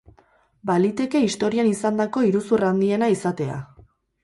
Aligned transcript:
Baliteke 0.69 1.21
historian 1.25 1.69
izandako 1.73 2.25
iruzur 2.31 2.67
handiena 2.73 3.13
izatea. 3.19 3.63